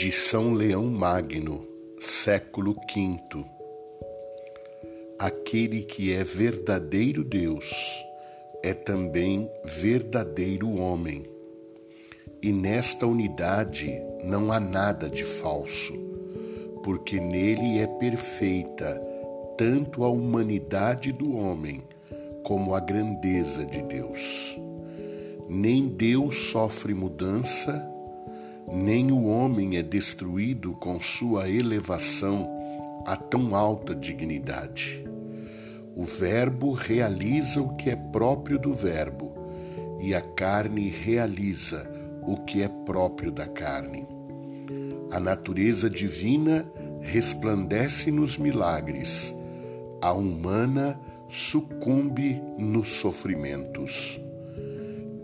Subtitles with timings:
[0.00, 1.62] de São Leão Magno,
[2.00, 3.44] século V.
[5.18, 7.70] Aquele que é verdadeiro Deus
[8.62, 11.28] é também verdadeiro homem.
[12.42, 13.92] E nesta unidade
[14.24, 15.92] não há nada de falso,
[16.82, 18.98] porque nele é perfeita
[19.58, 21.82] tanto a humanidade do homem
[22.42, 24.58] como a grandeza de Deus.
[25.46, 27.89] Nem Deus sofre mudança,
[28.72, 32.48] nem o homem é destruído com sua elevação
[33.04, 35.04] a tão alta dignidade.
[35.96, 39.34] O Verbo realiza o que é próprio do Verbo,
[40.00, 41.90] e a carne realiza
[42.22, 44.06] o que é próprio da carne.
[45.10, 46.64] A natureza divina
[47.00, 49.34] resplandece nos milagres,
[50.00, 50.98] a humana
[51.28, 54.20] sucumbe nos sofrimentos.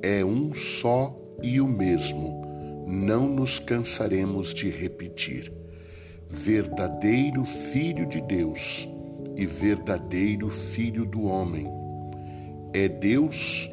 [0.03, 2.46] É um só e o mesmo
[2.87, 5.53] não nos cansaremos de repetir:
[6.29, 8.89] verdadeiro Filho de Deus
[9.35, 11.67] e verdadeiro Filho do homem.
[12.73, 13.69] É Deus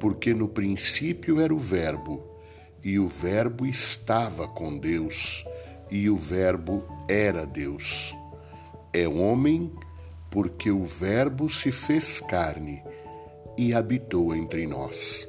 [0.00, 2.22] porque no princípio era o Verbo,
[2.82, 5.44] e o Verbo estava com Deus,
[5.90, 8.14] e o Verbo era Deus.
[8.92, 9.70] É homem
[10.30, 12.82] porque o Verbo se fez carne
[13.58, 15.28] e habitou entre nós.